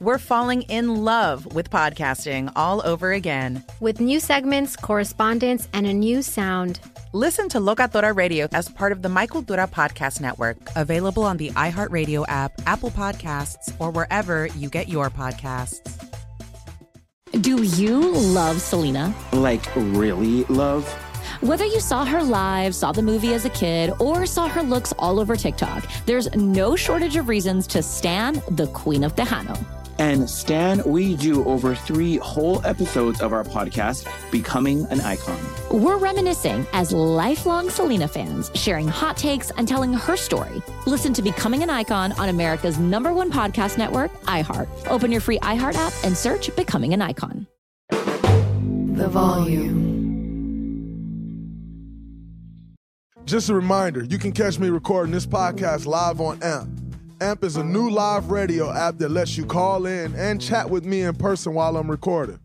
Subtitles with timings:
[0.00, 3.64] we're falling in love with podcasting all over again.
[3.80, 6.80] With new segments, correspondence, and a new sound.
[7.12, 11.50] Listen to Locatora Radio as part of the Michael Cultura Podcast Network, available on the
[11.50, 15.80] iHeartRadio app, Apple Podcasts, or wherever you get your podcasts.
[17.40, 19.14] Do you love Selena?
[19.32, 20.90] Like, really love?
[21.40, 24.92] Whether you saw her live, saw the movie as a kid, or saw her looks
[24.98, 29.77] all over TikTok, there's no shortage of reasons to stan the Queen of Tejano.
[29.98, 35.36] And Stan, we do over three whole episodes of our podcast, Becoming an Icon.
[35.72, 40.62] We're reminiscing as lifelong Selena fans, sharing hot takes and telling her story.
[40.86, 44.68] Listen to Becoming an Icon on America's number one podcast network, iHeart.
[44.88, 47.48] Open your free iHeart app and search Becoming an Icon.
[47.90, 49.88] The volume.
[53.24, 56.87] Just a reminder, you can catch me recording this podcast live on AMP.
[57.20, 60.84] AMP is a new live radio app that lets you call in and chat with
[60.84, 62.38] me in person while I'm recording.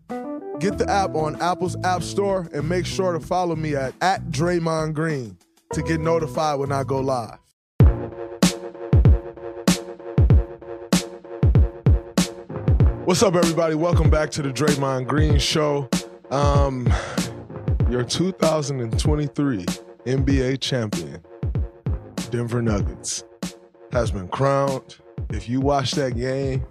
[0.59, 4.31] Get the app on Apple's App Store and make sure to follow me at, at
[4.31, 5.37] Draymond Green
[5.73, 7.37] to get notified when I go live.
[13.05, 13.75] What's up, everybody?
[13.75, 15.87] Welcome back to the Draymond Green Show.
[16.31, 16.91] Um,
[17.91, 19.65] your 2023
[20.07, 21.23] NBA champion,
[22.31, 23.23] Denver Nuggets,
[23.93, 24.97] has been crowned.
[25.29, 26.65] If you watch that game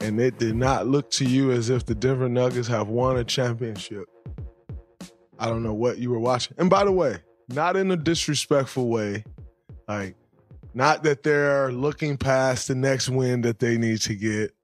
[0.00, 3.24] and it did not look to you as if the Denver Nuggets have won a
[3.24, 4.04] championship,
[5.38, 6.54] I don't know what you were watching.
[6.58, 7.18] And by the way,
[7.48, 9.24] not in a disrespectful way,
[9.88, 10.16] like,
[10.74, 14.54] not that they're looking past the next win that they need to get.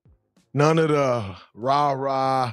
[0.53, 2.53] None of the rah rah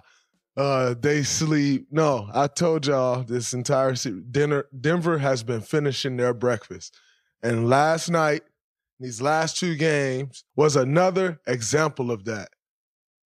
[0.55, 1.88] uh, they sleep.
[1.91, 4.67] No, I told y'all this entire dinner.
[4.79, 6.97] Denver has been finishing their breakfast,
[7.44, 8.44] and last night,
[8.99, 12.49] these last two games was another example of that.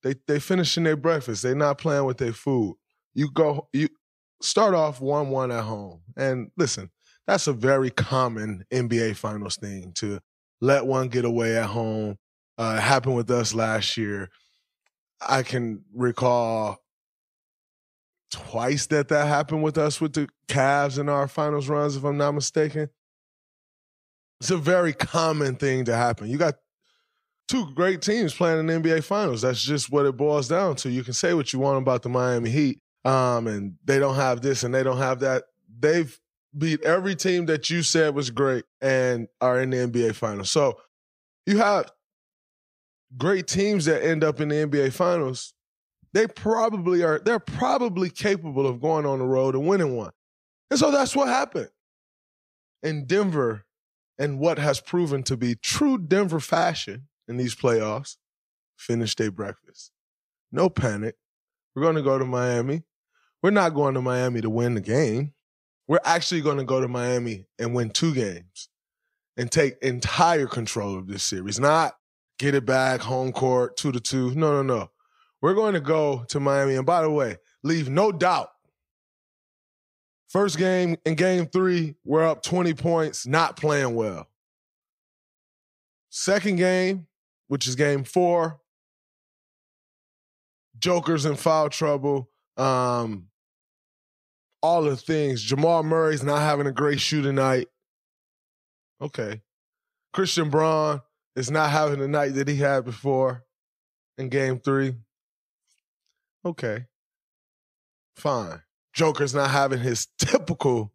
[0.03, 1.43] They they finishing their breakfast.
[1.43, 2.75] They're not playing with their food.
[3.13, 3.89] You go you
[4.41, 6.91] start off one one at home, and listen,
[7.25, 10.19] that's a very common NBA Finals thing to
[10.61, 12.17] let one get away at home.
[12.57, 14.29] Uh, it happened with us last year.
[15.21, 16.77] I can recall
[18.31, 22.17] twice that that happened with us with the Cavs in our finals runs, if I'm
[22.17, 22.89] not mistaken.
[24.39, 26.29] It's a very common thing to happen.
[26.29, 26.55] You got
[27.47, 29.41] two great teams playing in the NBA Finals.
[29.41, 30.89] That's just what it boils down to.
[30.89, 34.41] You can say what you want about the Miami Heat, um, and they don't have
[34.41, 35.43] this and they don't have that.
[35.79, 36.17] They've
[36.57, 40.51] beat every team that you said was great and are in the NBA Finals.
[40.51, 40.79] So
[41.45, 41.91] you have
[43.17, 45.53] great teams that end up in the NBA Finals
[46.13, 50.11] they probably are, they're probably capable of going on the road and winning one.
[50.69, 51.69] And so that's what happened.
[52.83, 53.65] In Denver,
[54.17, 58.17] and what has proven to be true Denver fashion in these playoffs,
[58.77, 59.91] finish their breakfast.
[60.51, 61.15] No panic.
[61.75, 62.83] We're going to go to Miami.
[63.41, 65.33] We're not going to Miami to win the game.
[65.87, 68.69] We're actually going to go to Miami and win two games
[69.35, 71.95] and take entire control of this series, not
[72.39, 74.33] get it back home court two to two.
[74.35, 74.91] No, no, no.
[75.41, 76.75] We're going to go to Miami.
[76.75, 78.49] And by the way, leave no doubt.
[80.33, 84.27] First game in game three, we're up 20 points, not playing well.
[86.09, 87.05] Second game,
[87.49, 88.59] which is game four,
[90.79, 92.31] Joker's in foul trouble.
[92.57, 93.27] Um,
[94.63, 95.43] all the things.
[95.43, 97.67] Jamal Murray's not having a great shooting night.
[98.99, 99.43] Okay.
[100.13, 101.01] Christian Braun
[101.35, 103.45] is not having the night that he had before
[104.17, 104.95] in game three.
[106.43, 106.85] Okay.
[108.15, 108.63] Fine.
[108.93, 110.91] Joker's not having his typical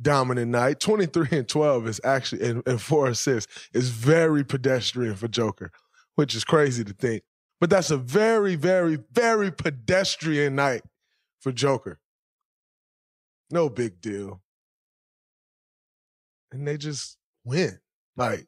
[0.00, 0.80] dominant night.
[0.80, 5.70] 23 and 12 is actually, and, and four assists is very pedestrian for Joker,
[6.16, 7.22] which is crazy to think.
[7.60, 10.82] But that's a very, very, very pedestrian night
[11.40, 12.00] for Joker.
[13.50, 14.40] No big deal.
[16.52, 17.78] And they just win.
[18.16, 18.46] Like,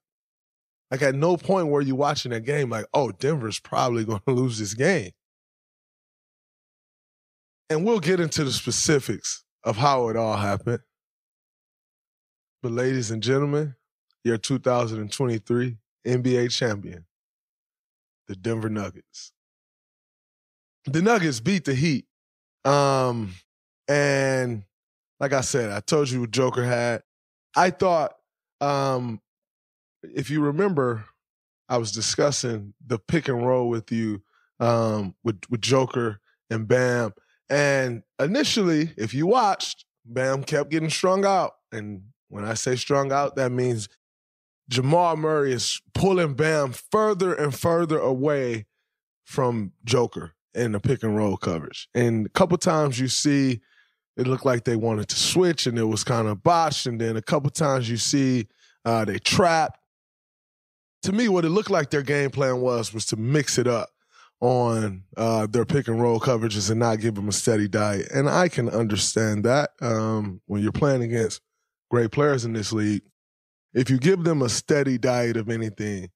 [0.90, 4.32] like at no point were you watching that game like, oh, Denver's probably going to
[4.34, 5.12] lose this game
[7.72, 10.80] and we'll get into the specifics of how it all happened.
[12.62, 13.74] But, ladies and gentlemen,
[14.24, 17.06] your 2023 NBA champion,
[18.28, 19.32] the Denver Nuggets.
[20.84, 22.06] The Nuggets beat the Heat.
[22.64, 23.34] Um,
[23.88, 24.64] and
[25.18, 27.02] like I said, I told you Joker had.
[27.56, 28.12] I thought,
[28.60, 29.20] um,
[30.02, 31.04] if you remember,
[31.68, 34.22] I was discussing the pick and roll with you
[34.60, 36.20] um, with with Joker
[36.50, 37.12] and Bam.
[37.52, 41.52] And initially, if you watched, Bam kept getting strung out.
[41.70, 43.90] And when I say strung out, that means
[44.70, 48.64] Jamal Murray is pulling Bam further and further away
[49.26, 51.90] from Joker in the pick and roll coverage.
[51.94, 53.60] And a couple times you see
[54.16, 56.86] it looked like they wanted to switch and it was kind of botched.
[56.86, 58.48] And then a couple times you see
[58.86, 59.78] uh, they trapped.
[61.02, 63.90] To me, what it looked like their game plan was was to mix it up
[64.42, 68.10] on uh, their pick and roll coverages and not give them a steady diet.
[68.10, 71.40] And I can understand that um, when you're playing against
[71.92, 73.02] great players in this league.
[73.72, 76.08] If you give them a steady diet of anything,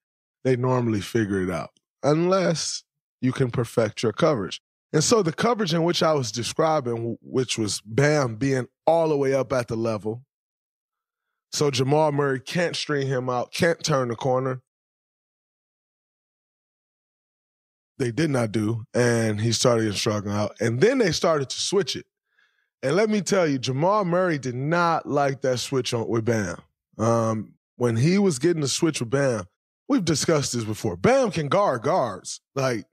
[0.43, 1.71] they normally figure it out,
[2.03, 2.83] unless
[3.21, 4.61] you can perfect your coverage.
[4.93, 9.17] And so the coverage in which I was describing, which was Bam being all the
[9.17, 10.25] way up at the level.
[11.53, 14.63] So Jamal Murray can't string him out, can't turn the corner.
[17.99, 20.57] They did not do, and he started struggling out.
[20.61, 22.07] And then they started to switch it.
[22.83, 26.57] And let me tell you, Jamal Murray did not like that switch on with Bam.
[26.99, 29.45] Um, when he was getting the switch with Bam,
[29.89, 30.97] we've discussed this before.
[30.97, 32.41] Bam can guard guards.
[32.55, 32.85] Like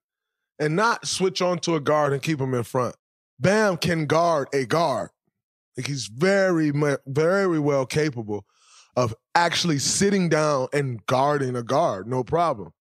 [0.59, 2.95] and not switch on to a guard and keep him in front.
[3.39, 5.09] Bam can guard a guard.
[5.75, 6.71] Like he's very,
[7.05, 8.45] very well capable
[8.95, 12.71] of actually sitting down and guarding a guard, no problem.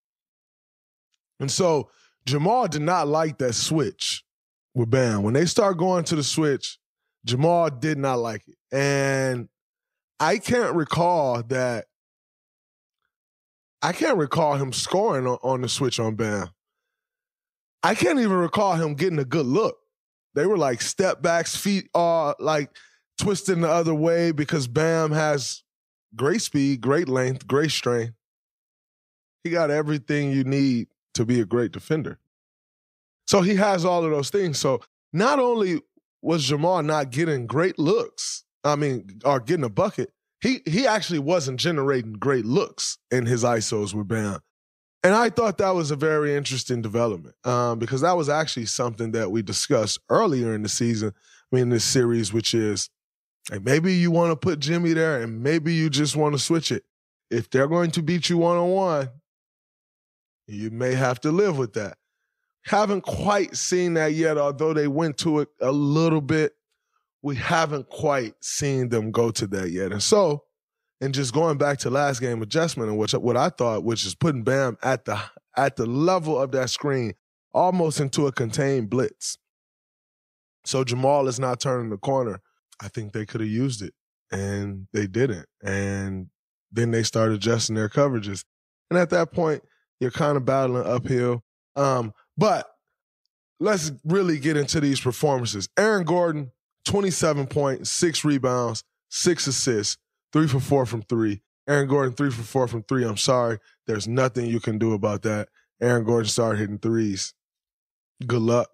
[1.41, 1.91] And so
[2.25, 4.25] Jamal did not like that switch
[4.75, 5.23] with Bam.
[5.23, 6.79] When they start going to the switch,
[7.25, 8.57] Jamal did not like it.
[8.71, 9.49] And
[10.21, 11.87] I can't recall that.
[13.83, 16.49] I can't recall him scoring on, on the switch on Bam.
[17.83, 19.77] I can't even recall him getting a good look.
[20.35, 22.71] They were like step backs, feet are like
[23.19, 25.63] twisting the other way because Bam has
[26.15, 28.15] great speed, great length, great strength.
[29.43, 32.19] He got everything you need to be a great defender.
[33.27, 34.59] So he has all of those things.
[34.59, 34.81] So
[35.13, 35.81] not only
[36.21, 41.19] was Jamal not getting great looks, I mean, or getting a bucket, he he actually
[41.21, 44.41] wasn't generating great looks in his ISOs with Bam.
[45.05, 49.13] And I thought that was a very interesting development um, because that was actually something
[49.13, 51.13] that we discussed earlier in the season,
[51.53, 52.89] I mean, in this series, which is
[53.51, 56.71] like maybe you want to put Jimmy there and maybe you just want to switch
[56.71, 56.85] it.
[57.31, 59.09] If they're going to beat you one on one,
[60.47, 61.97] you may have to live with that.
[62.65, 66.53] Haven't quite seen that yet, although they went to it a little bit.
[67.23, 69.93] We haven't quite seen them go to that yet.
[69.93, 70.45] And so
[71.03, 74.15] and just going back to last game adjustment and which what I thought, which is
[74.15, 75.21] putting Bam at the
[75.57, 77.15] at the level of that screen,
[77.53, 79.37] almost into a contained blitz.
[80.65, 82.41] So Jamal is not turning the corner.
[82.81, 83.95] I think they could have used it,
[84.31, 85.47] and they didn't.
[85.61, 86.29] And
[86.71, 88.45] then they started adjusting their coverages,
[88.89, 89.65] and at that point,
[90.03, 91.43] you're kind of battling uphill.
[91.77, 92.69] Um, but
[93.61, 95.69] let's really get into these performances.
[95.79, 96.51] Aaron Gordon,
[96.85, 99.97] 27 points, six rebounds, six assists
[100.33, 101.43] three for four from three.
[101.69, 103.05] Aaron Gordon, three for four from three.
[103.05, 103.59] I'm sorry.
[103.87, 105.49] There's nothing you can do about that.
[105.81, 107.35] Aaron Gordon started hitting threes.
[108.27, 108.69] Good luck.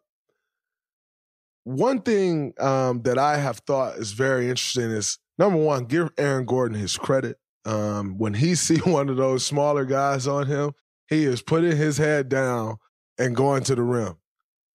[1.65, 6.47] One thing um, that I have thought is very interesting is number one, give Aaron
[6.47, 7.37] Gordon his credit.
[7.67, 10.73] Um, when he see one of those smaller guys on him,
[11.09, 12.79] he is putting his head down
[13.19, 14.17] and going to the rim.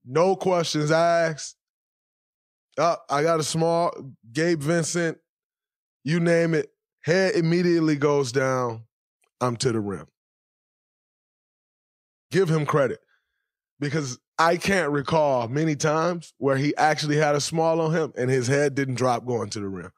[0.05, 1.55] No questions asked.
[2.77, 3.93] Oh, I got a small
[4.31, 5.19] Gabe Vincent,
[6.03, 6.71] you name it,
[7.01, 8.83] head immediately goes down.
[9.39, 10.07] I'm to the rim.
[12.31, 12.99] Give him credit
[13.79, 18.29] because I can't recall many times where he actually had a small on him and
[18.29, 19.91] his head didn't drop going to the rim.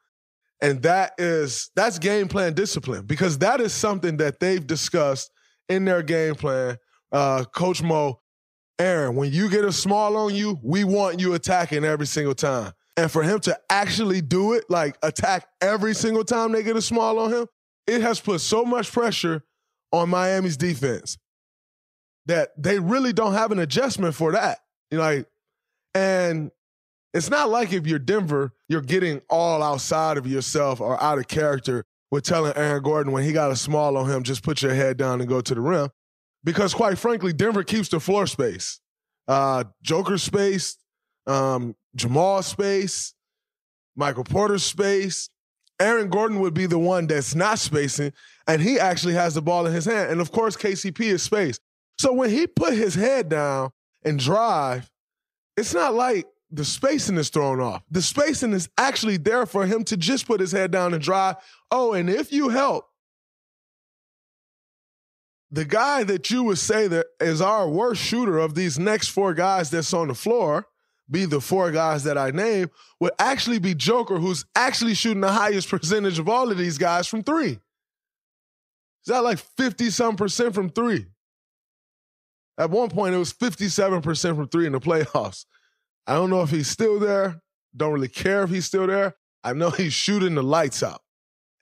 [0.60, 5.30] And that is that's game plan discipline because that is something that they've discussed
[5.68, 6.78] in their game plan.
[7.12, 8.20] Uh, Coach Mo,
[8.78, 12.72] Aaron, when you get a small on you, we want you attacking every single time.
[12.96, 16.82] And for him to actually do it, like attack every single time they get a
[16.82, 17.46] small on him,
[17.86, 19.44] it has put so much pressure
[19.92, 21.18] on Miami's defense
[22.26, 24.58] that they really don't have an adjustment for that.
[24.90, 25.26] You know, like,
[25.94, 26.50] and
[27.14, 31.28] it's not like if you're Denver, you're getting all outside of yourself or out of
[31.28, 34.74] character with telling Aaron Gordon when he got a small on him, just put your
[34.74, 35.90] head down and go to the rim.
[36.44, 38.80] Because quite frankly, Denver keeps the floor space.
[39.26, 40.76] Uh, Joker space,
[41.26, 43.14] um, Jamal space,
[43.96, 45.28] Michael Porter space.
[45.80, 48.12] Aaron Gordon would be the one that's not spacing,
[48.46, 50.10] and he actually has the ball in his hand.
[50.10, 51.58] And of course, KCP is space.
[51.98, 53.70] So when he put his head down
[54.04, 54.90] and drive,
[55.56, 57.82] it's not like the spacing is thrown off.
[57.90, 61.36] The spacing is actually there for him to just put his head down and drive.
[61.70, 62.86] Oh, and if you help,
[65.50, 69.34] the guy that you would say that is our worst shooter of these next four
[69.34, 70.66] guys that's on the floor,
[71.10, 75.32] be the four guys that I name, would actually be Joker, who's actually shooting the
[75.32, 77.58] highest percentage of all of these guys from three.
[79.06, 81.06] Is that like 50 some percent from three?
[82.58, 85.44] At one point, it was 57% from three in the playoffs.
[86.06, 87.40] I don't know if he's still there.
[87.76, 89.16] Don't really care if he's still there.
[89.42, 91.02] I know he's shooting the lights out.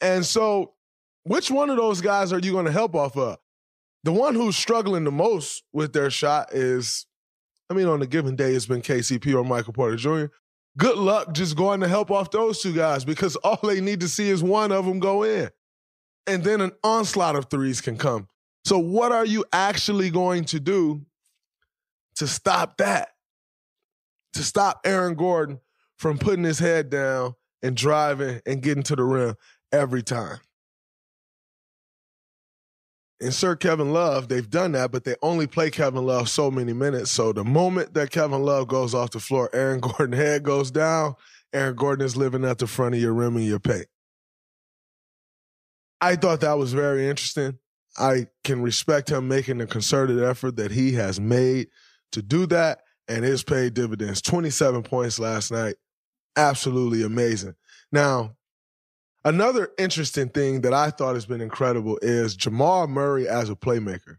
[0.00, 0.74] And so,
[1.24, 3.38] which one of those guys are you going to help off of?
[4.04, 7.06] The one who's struggling the most with their shot is,
[7.70, 10.26] I mean, on a given day, it's been KCP or Michael Porter Jr.
[10.76, 14.08] Good luck just going to help off those two guys because all they need to
[14.08, 15.50] see is one of them go in.
[16.26, 18.28] And then an onslaught of threes can come.
[18.64, 21.04] So, what are you actually going to do
[22.16, 23.13] to stop that?
[24.34, 25.60] To stop Aaron Gordon
[25.96, 29.36] from putting his head down and driving and getting to the rim
[29.72, 30.38] every time.
[33.20, 37.10] Insert Kevin Love, they've done that, but they only play Kevin Love so many minutes.
[37.10, 41.14] So the moment that Kevin Love goes off the floor, Aaron Gordon head goes down,
[41.52, 43.86] Aaron Gordon is living at the front of your rim and your paint.
[46.00, 47.58] I thought that was very interesting.
[47.96, 51.68] I can respect him making the concerted effort that he has made
[52.12, 54.23] to do that, and it's paid dividends.
[54.23, 55.76] 27 points last night.
[56.37, 57.54] Absolutely amazing.
[57.92, 58.34] Now,
[59.25, 64.16] another interesting thing that I thought has been incredible is Jamal Murray as a playmaker.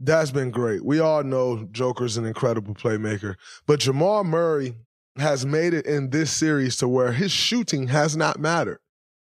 [0.00, 0.84] That's been great.
[0.84, 3.34] We all know Joker's an incredible playmaker,
[3.66, 4.76] but Jamal Murray
[5.16, 8.78] has made it in this series to where his shooting has not mattered.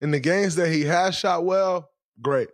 [0.02, 2.50] In the games that he has shot well, great.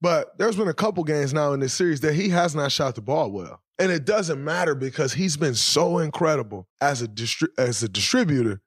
[0.00, 2.94] But there's been a couple games now in this series that he has not shot
[2.94, 3.60] the ball well.
[3.80, 8.60] And it doesn't matter because he's been so incredible as a distri- as a distributor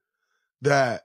[0.63, 1.03] that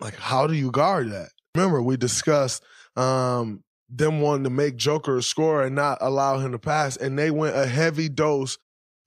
[0.00, 1.30] like how do you guard that?
[1.54, 2.62] Remember we discussed
[2.96, 7.18] um, them wanting to make Joker a score and not allow him to pass and
[7.18, 8.58] they went a heavy dose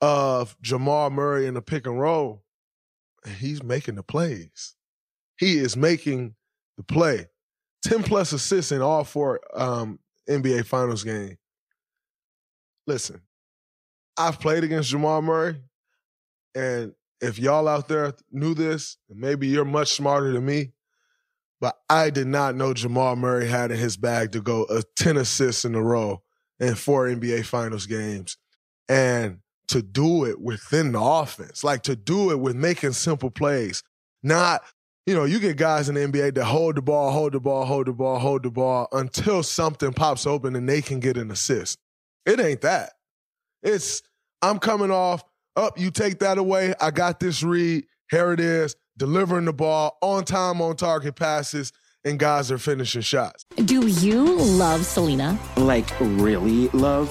[0.01, 2.43] of Jamal Murray in the pick and roll.
[3.23, 4.73] And he's making the plays.
[5.37, 6.33] He is making
[6.77, 7.27] the play.
[7.83, 11.37] 10 plus assists in all four um, NBA Finals game.
[12.87, 13.21] Listen,
[14.17, 15.57] I've played against Jamal Murray,
[16.55, 20.73] and if y'all out there knew this, maybe you're much smarter than me,
[21.61, 25.17] but I did not know Jamal Murray had in his bag to go a 10
[25.17, 26.21] assists in a row
[26.59, 28.37] in four NBA Finals games.
[28.89, 29.39] And
[29.69, 33.81] to do it within the offense, like to do it with making simple plays,
[34.21, 34.61] not
[35.05, 37.65] you know, you get guys in the NBA that hold the ball, hold the ball,
[37.65, 41.29] hold the ball, hold the ball until something pops open and they can get an
[41.29, 41.77] assist.
[42.25, 42.93] It ain't that.
[43.63, 44.03] It's
[44.41, 45.23] I'm coming off,
[45.55, 46.73] up, you take that away.
[46.81, 47.85] I got this read.
[48.11, 51.71] Here it is, delivering the ball on time, on target passes,
[52.03, 53.45] and guys are finishing shots.
[53.55, 55.39] Do you love Selena?
[55.57, 57.09] Like, really love?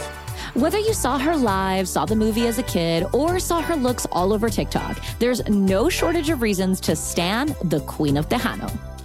[0.54, 4.06] Whether you saw her live, saw the movie as a kid, or saw her looks
[4.12, 8.70] all over TikTok, there's no shortage of reasons to stan the Queen of Tejano.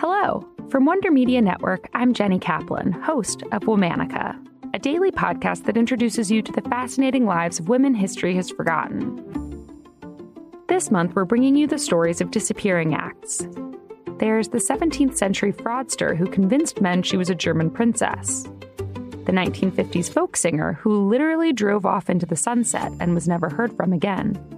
[0.00, 0.46] Hello.
[0.70, 4.38] From Wonder Media Network, I'm Jenny Kaplan, host of Womanica,
[4.74, 9.16] a daily podcast that introduces you to the fascinating lives of women history has forgotten.
[10.68, 13.46] This month, we're bringing you the stories of disappearing acts.
[14.18, 18.42] There's the 17th century fraudster who convinced men she was a German princess.
[19.24, 23.76] The 1950s folk singer who literally drove off into the sunset and was never heard
[23.76, 24.57] from again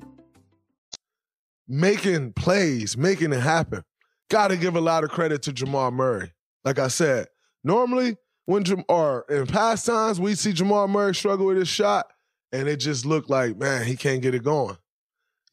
[1.71, 3.81] Making plays, making it happen.
[4.29, 6.33] Got to give a lot of credit to Jamal Murray.
[6.65, 7.27] Like I said,
[7.63, 12.07] normally when Jam- or in past times we see Jamal Murray struggle with his shot,
[12.51, 14.77] and it just looked like man he can't get it going.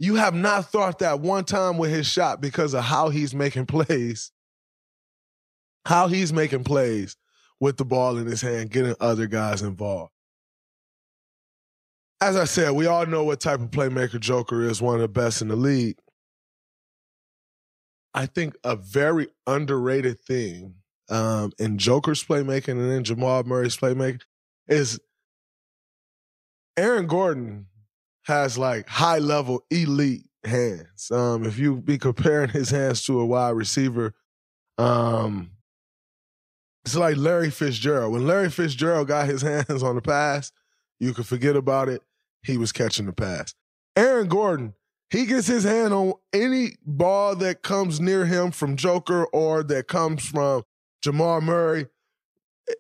[0.01, 3.67] You have not thought that one time with his shot because of how he's making
[3.67, 4.33] plays,
[5.87, 7.17] how he's making plays
[7.61, 10.13] with the ball in his hand, getting other guys involved.
[12.21, 15.09] As I said, we all know what type of playmaker Joker is, one of the
[15.09, 15.97] best in the league.
[18.19, 20.75] I think a very underrated thing
[21.09, 24.23] um, in Joker's playmaking and in Jamal Murray's playmaking
[24.67, 24.99] is
[26.77, 27.67] Aaron Gordon
[28.25, 31.13] has like high level elite hands.
[31.13, 34.15] Um, if you be comparing his hands to a wide receiver,
[34.79, 35.53] um,
[36.85, 38.13] it's like Larry Fitzgerald.
[38.13, 40.51] When Larry Fitzgerald got his hands on the pass,
[40.99, 42.03] you could forget about it.
[42.43, 43.55] He was catching the pass.
[43.95, 44.75] Aaron Gordon,
[45.11, 49.89] he gets his hand on any ball that comes near him from Joker or that
[49.89, 50.63] comes from
[51.03, 51.87] Jamal Murray.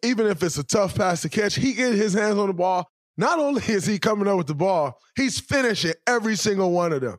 [0.02, 2.90] Even if it's a tough pass to catch, he gets his hands on the ball.
[3.16, 7.00] Not only is he coming up with the ball, he's finishing every single one of
[7.00, 7.16] them.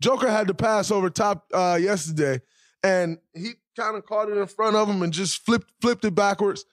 [0.00, 2.40] Joker had the pass over top uh, yesterday,
[2.82, 6.14] and he kind of caught it in front of him and just flipped flipped it
[6.14, 6.64] backwards.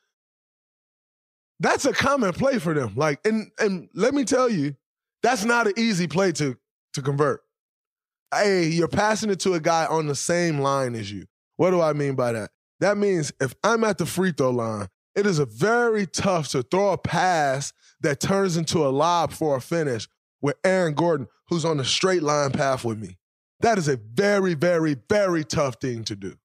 [1.60, 2.94] That's a common play for them.
[2.96, 4.76] Like, and and let me tell you,
[5.22, 6.58] that's not an easy play to
[6.94, 7.42] to convert.
[8.34, 11.26] Hey, you're passing it to a guy on the same line as you.
[11.58, 12.52] What do I mean by that?
[12.80, 16.94] That means if I'm at the free throw line, it is very tough to throw
[16.94, 20.08] a pass that turns into a lob for a finish
[20.42, 23.18] with Aaron Gordon, who's on the straight line path with me.
[23.60, 26.36] That is a very, very, very tough thing to do.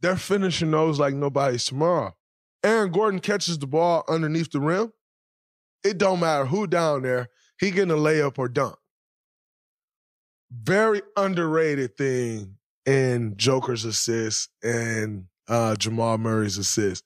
[0.00, 2.16] They're finishing those like nobody's tomorrow.
[2.64, 4.92] Aaron Gordon catches the ball underneath the rim.
[5.84, 7.28] It don't matter who down there,
[7.58, 8.76] he getting a layup or dunk.
[10.52, 17.04] Very underrated thing in Joker's assist and uh, Jamal Murray's assist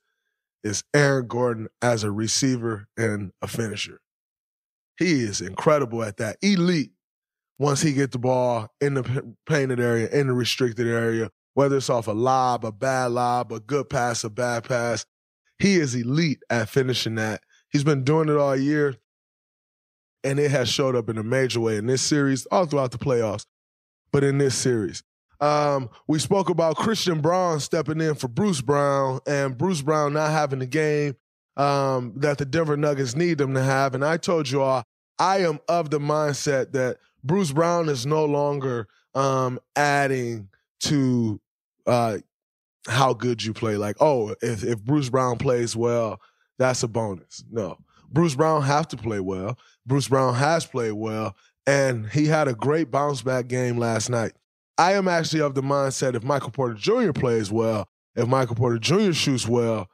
[0.63, 4.01] is Aaron Gordon as a receiver and a finisher.
[4.97, 6.37] He is incredible at that.
[6.41, 6.91] Elite
[7.59, 11.89] once he get the ball in the painted area, in the restricted area, whether it's
[11.89, 15.05] off a lob, a bad lob, a good pass, a bad pass.
[15.59, 17.41] He is elite at finishing that.
[17.71, 18.95] He's been doing it all year,
[20.27, 22.97] and it has showed up in a major way in this series, all throughout the
[22.97, 23.45] playoffs,
[24.11, 25.01] but in this series.
[25.39, 30.31] Um, we spoke about Christian Braun stepping in for Bruce Brown and Bruce Brown not
[30.31, 31.15] having the game
[31.55, 33.95] um, that the Denver Nuggets need them to have.
[33.95, 34.83] And I told you all,
[35.17, 40.49] I am of the mindset that Bruce Brown is no longer um, adding
[40.81, 41.39] to
[41.85, 42.17] uh,
[42.87, 43.77] how good you play.
[43.77, 46.19] Like, oh, if, if Bruce Brown plays well,
[46.57, 47.45] that's a bonus.
[47.49, 47.77] No.
[48.09, 49.57] Bruce Brown have to play well.
[49.85, 54.33] Bruce Brown has played well, and he had a great bounce back game last night.
[54.77, 57.11] I am actually of the mindset if Michael Porter Jr.
[57.11, 59.11] plays well, if Michael Porter Jr.
[59.11, 59.89] shoots well,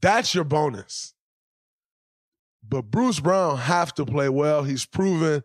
[0.00, 1.14] that's your bonus.
[2.66, 4.64] But Bruce Brown have to play well.
[4.64, 5.42] He's proven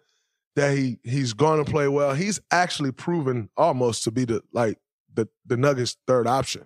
[0.56, 2.14] that he he's going to play well.
[2.14, 4.78] He's actually proven almost to be the like
[5.14, 6.66] the the Nuggets' third option.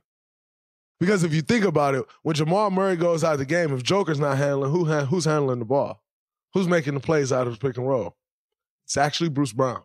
[1.03, 3.83] Because if you think about it, when Jamal Murray goes out of the game, if
[3.83, 6.01] Joker's not handling, who who's handling the ball?
[6.53, 8.15] Who's making the plays out of the pick and roll?
[8.85, 9.81] It's actually Bruce Brown.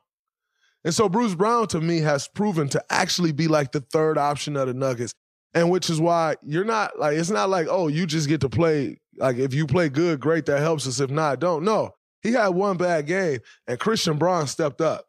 [0.84, 4.56] And so Bruce Brown to me has proven to actually be like the third option
[4.56, 5.12] of the Nuggets.
[5.54, 8.48] And which is why you're not like it's not like, oh, you just get to
[8.48, 11.00] play like if you play good, great, that helps us.
[11.00, 11.64] If not, don't.
[11.64, 11.96] No.
[12.22, 15.06] He had one bad game and Christian Braun stepped up.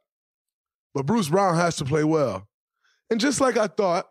[0.95, 2.48] But Bruce Brown has to play well.
[3.12, 4.08] And just like I thought,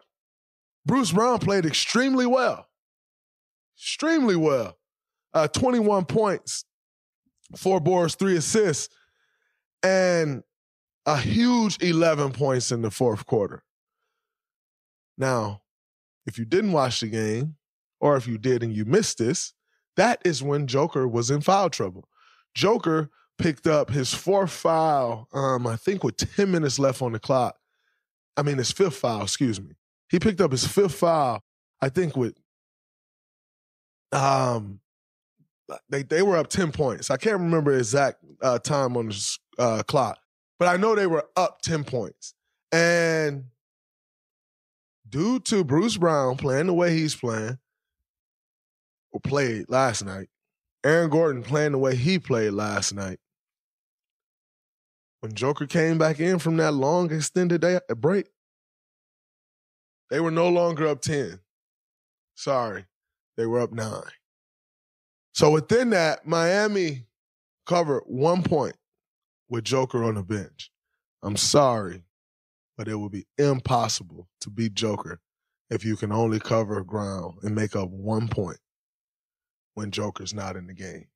[0.88, 2.66] Bruce Brown played extremely well.
[3.76, 4.78] Extremely well.
[5.34, 6.64] Uh, 21 points,
[7.54, 8.92] four boards, three assists.
[9.82, 10.42] And
[11.04, 13.62] a huge 11 points in the fourth quarter.
[15.18, 15.60] Now,
[16.26, 17.56] if you didn't watch the game,
[18.00, 19.52] or if you did and you missed this,
[19.96, 22.08] that is when Joker was in foul trouble.
[22.54, 27.18] Joker picked up his fourth foul, um, I think with 10 minutes left on the
[27.18, 27.56] clock.
[28.36, 29.74] I mean, his fifth foul, excuse me.
[30.10, 31.42] He picked up his fifth foul,
[31.80, 32.34] I think with
[34.12, 34.80] um
[35.90, 37.10] they they were up 10 points.
[37.10, 40.18] I can't remember exact uh, time on the uh, clock,
[40.58, 42.34] but I know they were up 10 points.
[42.72, 43.44] And
[45.08, 47.58] due to Bruce Brown playing the way he's playing,
[49.12, 50.28] or played last night,
[50.84, 53.18] Aaron Gordon playing the way he played last night,
[55.20, 58.26] when Joker came back in from that long extended day, break,
[60.10, 61.40] they were no longer up 10.
[62.34, 62.86] Sorry,
[63.36, 64.02] they were up nine.
[65.32, 67.06] So within that, Miami
[67.66, 68.76] covered one point
[69.48, 70.70] with Joker on the bench.
[71.22, 72.04] I'm sorry,
[72.76, 75.20] but it will be impossible to beat Joker
[75.70, 78.58] if you can only cover ground and make up one point
[79.74, 81.06] when Joker's not in the game.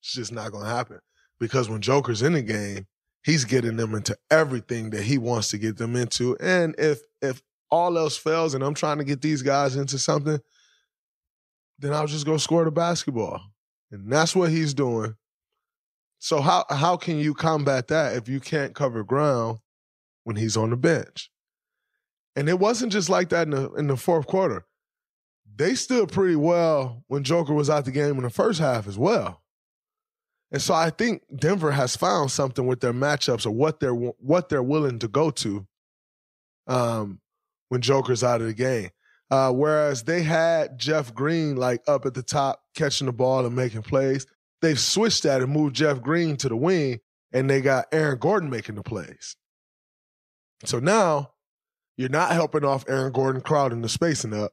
[0.00, 0.98] It's just not going to happen
[1.38, 2.86] because when Joker's in the game,
[3.24, 6.36] he's getting them into everything that he wants to get them into.
[6.40, 7.40] And if if
[7.72, 10.38] all else fails and I'm trying to get these guys into something,
[11.78, 13.40] then I'll just go score the basketball.
[13.90, 15.16] And that's what he's doing.
[16.18, 19.58] So how how can you combat that if you can't cover ground
[20.22, 21.30] when he's on the bench?
[22.36, 24.64] And it wasn't just like that in the in the fourth quarter.
[25.54, 28.96] They stood pretty well when Joker was out the game in the first half as
[28.96, 29.42] well.
[30.50, 34.48] And so I think Denver has found something with their matchups or what they're what
[34.48, 35.66] they're willing to go to
[36.66, 37.20] um,
[37.72, 38.90] when Joker's out of the game.
[39.30, 43.56] Uh, whereas they had Jeff Green like up at the top catching the ball and
[43.56, 44.26] making plays,
[44.60, 47.00] they've switched that and moved Jeff Green to the wing,
[47.32, 49.36] and they got Aaron Gordon making the plays.
[50.66, 51.30] So now
[51.96, 54.52] you're not helping off Aaron Gordon crowding the spacing up.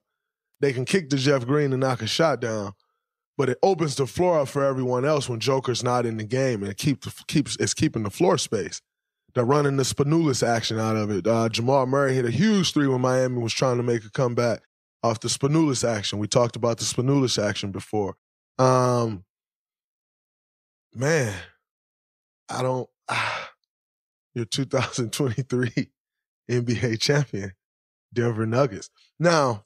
[0.62, 2.74] They can kick to Jeff Green and knock a shot down
[3.40, 6.62] but it opens the floor up for everyone else when Joker's not in the game,
[6.62, 8.82] and it keeps keeps it's keeping the floor space.
[9.34, 11.28] They're running the Spanoulis action out of it.
[11.28, 14.62] Uh, Jamal Murray hit a huge three when Miami was trying to make a comeback
[15.04, 16.20] off the Spanoulis action.
[16.20, 18.16] We talked about the Spanoulis action before.
[18.58, 19.24] Um,
[20.94, 21.34] man,
[22.50, 22.90] I don't.
[23.12, 23.50] Ah,
[24.36, 25.90] your 2023
[26.52, 27.54] NBA champion,
[28.14, 28.90] Denver Nuggets.
[29.20, 29.66] Now,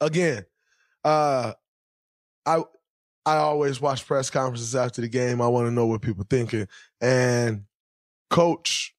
[0.00, 0.44] again,
[1.04, 1.52] uh,
[2.46, 2.62] I
[3.26, 5.42] I always watch press conferences after the game.
[5.42, 6.66] I want to know what people thinking.
[7.00, 7.64] And
[8.30, 8.94] Coach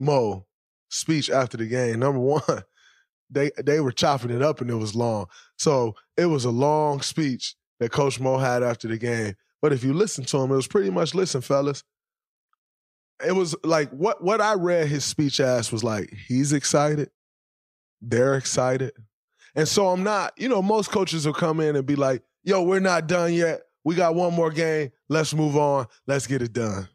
[0.00, 0.46] Mo
[0.88, 1.98] speech after the game.
[1.98, 2.42] Number one,
[3.30, 5.26] they they were chopping it up and it was long.
[5.58, 9.34] So it was a long speech that Coach Mo had after the game.
[9.60, 11.84] But if you listen to him, it was pretty much listen, fellas.
[13.24, 17.10] It was like what what I read his speech as was like he's excited,
[18.00, 18.92] they're excited,
[19.54, 20.32] and so I'm not.
[20.36, 23.62] You know, most coaches will come in and be like, yo, we're not done yet.
[23.84, 24.90] We got one more game.
[25.08, 25.86] Let's move on.
[26.06, 26.88] Let's get it done.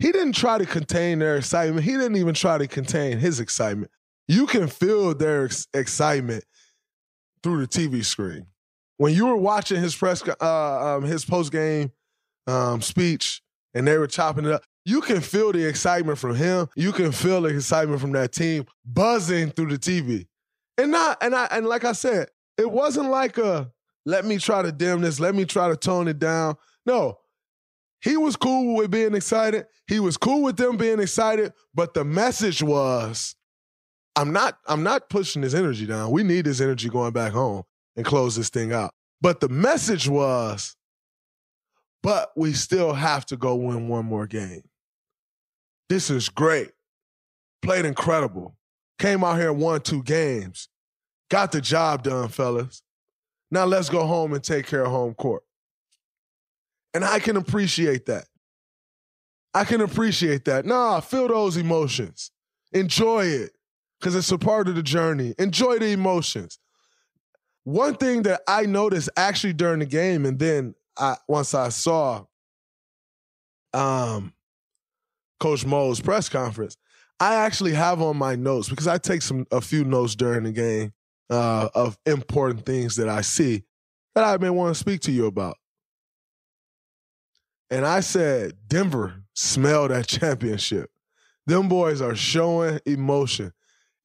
[0.00, 1.84] He didn't try to contain their excitement.
[1.84, 3.90] He didn't even try to contain his excitement.
[4.26, 6.44] You can feel their ex- excitement
[7.42, 8.46] through the TV screen.
[8.96, 11.92] When you were watching his press, uh, um, his post game
[12.46, 13.42] um, speech,
[13.74, 16.68] and they were chopping it up, you can feel the excitement from him.
[16.74, 20.26] You can feel the excitement from that team buzzing through the TV,
[20.78, 23.70] and not and I and like I said, it wasn't like a
[24.06, 25.20] let me try to dim this.
[25.20, 26.56] Let me try to tone it down.
[26.86, 27.18] No,
[28.02, 29.66] he was cool with being excited.
[29.86, 33.34] He was cool with them being excited, but the message was,
[34.16, 36.10] I'm not, I'm not pushing his energy down.
[36.10, 37.64] We need his energy going back home
[37.96, 38.92] and close this thing out.
[39.20, 40.76] But the message was,
[42.02, 44.62] but we still have to go win one more game.
[45.90, 46.70] This is great.
[47.62, 48.56] Played incredible.
[48.98, 50.68] Came out here and won two games.
[51.28, 52.82] Got the job done, fellas.
[53.50, 55.42] Now let's go home and take care of home court.
[56.94, 58.26] And I can appreciate that.
[59.54, 60.64] I can appreciate that.
[60.64, 62.30] Nah, feel those emotions.
[62.72, 63.52] Enjoy it
[63.98, 65.34] because it's a part of the journey.
[65.38, 66.58] Enjoy the emotions.
[67.64, 72.24] One thing that I noticed actually during the game, and then I once I saw
[73.74, 74.32] um,
[75.40, 76.76] Coach Mo's press conference,
[77.18, 80.52] I actually have on my notes because I take some a few notes during the
[80.52, 80.92] game
[81.28, 83.64] uh, of important things that I see
[84.14, 85.56] that I may want to speak to you about.
[87.70, 90.90] And I said, Denver, smell that championship.
[91.46, 93.52] Them boys are showing emotion.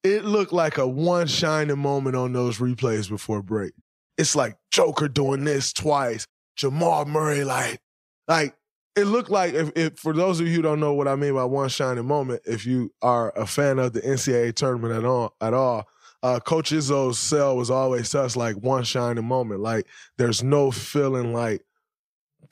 [0.02, 3.72] It looked like a one shining moment on those replays before break.
[4.16, 6.26] It's like Joker doing this twice,
[6.56, 7.80] Jamal Murray, like,
[8.28, 8.54] like
[8.94, 11.34] it looked like if, if, for those of you who don't know what I mean
[11.34, 15.34] by one shining moment, if you are a fan of the NCAA tournament at all,
[15.40, 15.86] at all,
[16.22, 19.60] uh, Coach Izzo's cell was always such like one shining moment.
[19.60, 21.62] Like there's no feeling like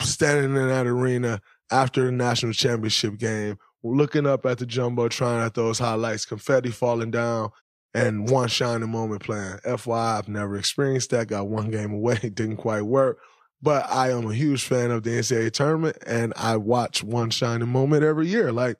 [0.03, 5.55] standing in that arena after the national championship game, looking up at the jumbotron at
[5.55, 7.51] those highlights, confetti falling down,
[7.95, 9.59] and one shining moment playing.
[9.67, 11.29] FYI, I've never experienced that.
[11.29, 13.19] Got one game away, didn't quite work.
[13.63, 17.69] But I am a huge fan of the NCAA tournament, and I watch one shining
[17.69, 18.53] moment every year.
[18.53, 18.77] Like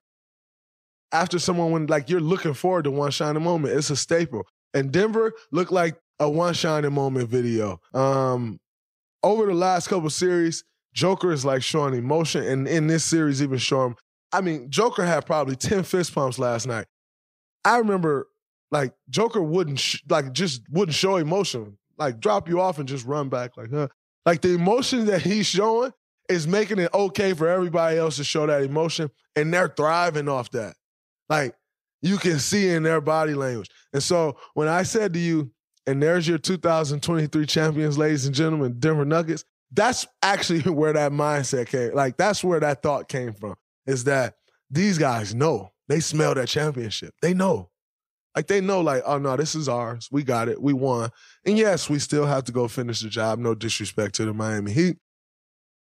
[1.11, 4.91] after someone when like you're looking forward to one shining moment, it's a staple and
[4.91, 7.81] Denver looked like a one shining moment video.
[7.95, 8.61] Um,
[9.23, 10.65] over the last couple series,
[10.95, 13.97] Joker is like showing emotion, and in this series, even showing.
[14.33, 16.87] I mean, Joker had probably ten fist pumps last night.
[17.65, 18.29] I remember,
[18.71, 23.05] like Joker wouldn't sh- like just wouldn't show emotion, like drop you off and just
[23.07, 23.89] run back, like huh.
[24.25, 25.93] Like the emotion that he's showing
[26.29, 30.51] is making it okay for everybody else to show that emotion, and they're thriving off
[30.53, 30.75] that.
[31.29, 31.55] Like
[32.03, 33.71] You can see in their body language.
[33.93, 35.51] And so when I said to you,
[35.87, 41.67] and there's your 2023 champions, ladies and gentlemen, Denver Nuggets, that's actually where that mindset
[41.67, 41.95] came.
[41.95, 43.55] Like that's where that thought came from.
[43.87, 44.35] Is that
[44.71, 45.73] these guys know.
[45.89, 47.15] They smell that championship.
[47.21, 47.71] They know.
[48.35, 50.09] Like they know, like, oh no, this is ours.
[50.11, 50.61] We got it.
[50.61, 51.11] We won.
[51.45, 53.39] And yes, we still have to go finish the job.
[53.39, 54.97] No disrespect to the Miami Heat.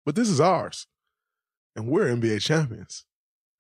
[0.05, 0.87] But this is ours.
[1.75, 3.05] And we're NBA champions.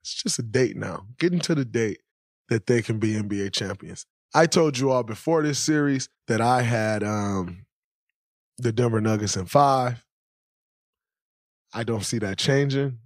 [0.02, 1.06] It's just a date now.
[1.18, 2.00] Getting to the date
[2.48, 4.06] that they can be NBA champions.
[4.34, 7.66] I told you all before this series that I had um,
[8.58, 10.04] the Denver Nuggets in five.
[11.72, 12.98] I don't see that changing.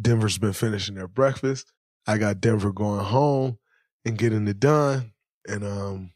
[0.00, 1.72] Denver's been finishing their breakfast.
[2.06, 3.58] I got Denver going home
[4.04, 5.12] and getting it done.
[5.46, 6.12] And um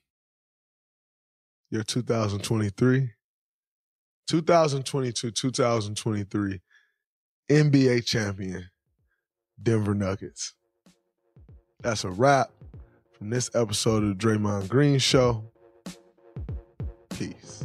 [1.71, 3.11] your 2023,
[4.29, 6.61] 2022, 2023
[7.51, 8.69] NBA champion,
[9.61, 10.55] Denver Nuggets.
[11.81, 12.51] That's a wrap
[13.13, 15.45] from this episode of the Draymond Green Show.
[17.11, 17.65] Peace.